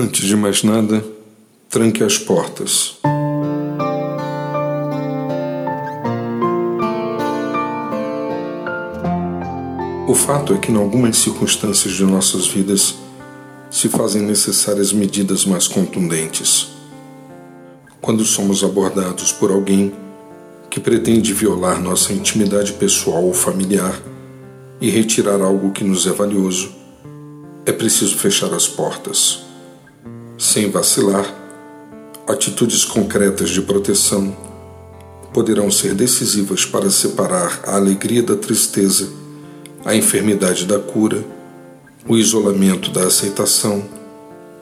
[0.00, 1.04] Antes de mais nada,
[1.68, 2.98] tranque as portas.
[10.06, 12.94] O fato é que, em algumas circunstâncias de nossas vidas,
[13.72, 16.68] se fazem necessárias medidas mais contundentes.
[18.00, 19.92] Quando somos abordados por alguém
[20.70, 24.00] que pretende violar nossa intimidade pessoal ou familiar
[24.80, 26.70] e retirar algo que nos é valioso,
[27.66, 29.47] é preciso fechar as portas
[30.58, 31.32] sem vacilar,
[32.26, 34.36] atitudes concretas de proteção
[35.32, 39.08] poderão ser decisivas para separar a alegria da tristeza,
[39.84, 41.24] a enfermidade da cura,
[42.08, 43.84] o isolamento da aceitação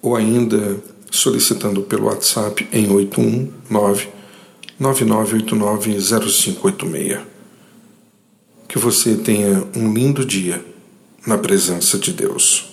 [0.00, 0.80] ou ainda
[1.18, 4.08] solicitando pelo WhatsApp em 819
[4.80, 7.20] 99890586.
[8.68, 10.64] Que você tenha um lindo dia
[11.26, 12.67] na presença de Deus.